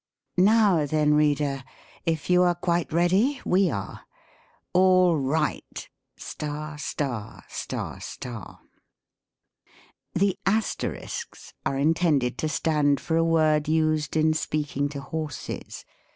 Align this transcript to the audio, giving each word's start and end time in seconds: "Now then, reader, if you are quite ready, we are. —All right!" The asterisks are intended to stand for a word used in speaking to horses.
"Now 0.35 0.87
then, 0.87 1.13
reader, 1.13 1.63
if 2.07 2.27
you 2.27 2.41
are 2.41 2.55
quite 2.55 2.91
ready, 2.91 3.39
we 3.45 3.69
are. 3.69 4.01
—All 4.73 5.15
right!" 5.15 5.87
The 6.17 6.79
asterisks 10.47 11.53
are 11.67 11.77
intended 11.77 12.37
to 12.39 12.49
stand 12.49 12.99
for 12.99 13.15
a 13.15 13.23
word 13.23 13.67
used 13.67 14.17
in 14.17 14.33
speaking 14.33 14.89
to 14.89 15.01
horses. 15.01 15.85